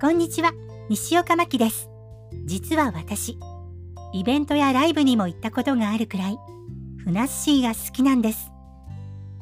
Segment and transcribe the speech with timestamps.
[0.00, 0.52] こんにちは、
[0.88, 1.90] 西岡真希です。
[2.46, 3.38] 実は私、
[4.14, 6.38] イベントやライブにも行ったことがあるくらい、
[7.04, 8.50] ふなっしーが好きなんです。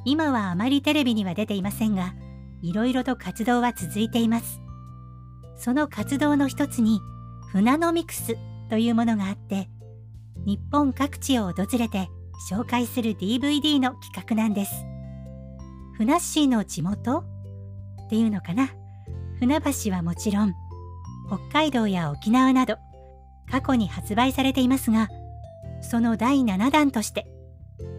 [0.04, 2.12] 今はあまりテレビには出ていませんが、
[2.60, 4.60] いろいろと活動は続いています。
[5.56, 6.98] その活動の一つに、
[7.52, 8.36] 船のミクス
[8.68, 9.70] というものがあって、
[10.44, 12.08] 日本各地を訪れて
[12.50, 14.72] 紹介する DVD の企画なんです。
[15.96, 17.18] ふなっしーの地元
[18.06, 18.68] っていうのかな？
[19.40, 20.54] 船橋はもちろん、
[21.28, 22.76] 北海道や沖縄など、
[23.50, 25.08] 過去に発売されていますが、
[25.80, 27.26] その第7弾として、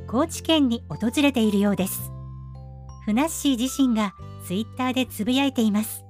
[0.08, 2.12] 高知県に訪れているようです。
[3.06, 4.14] ふなっしー自身が
[4.46, 6.04] ツイッターでつぶやいています。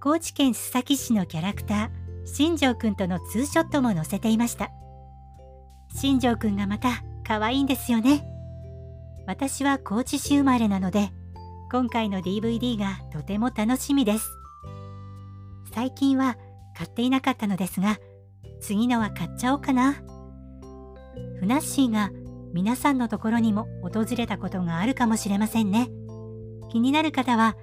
[0.00, 1.90] 高知県須崎市のキャラクター、
[2.26, 4.70] 新庄くんとのツーショットも載せていました。
[5.94, 8.24] 新庄くんがまた可愛いんですよね。
[9.26, 11.10] 私は高知市生まれなので、
[11.70, 14.30] 今回の DVD がとても楽しみです。
[15.74, 16.36] 最近は
[16.76, 17.98] 買っていなかったのですが、
[18.60, 19.96] 次のは買っちゃおうかな。
[21.40, 22.10] ふなっしーが
[22.54, 25.88] 皆さんのところにも訪れたことがあるかもしれませんね。
[26.70, 27.54] 気になる方は、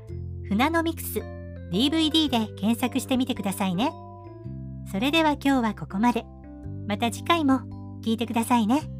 [0.47, 1.19] 船のミクス
[1.71, 3.91] DVD で検索してみてくださいね。
[4.91, 6.25] それでは今日はここまで。
[6.87, 7.61] また次回も
[8.03, 8.94] 聞いてくださいね。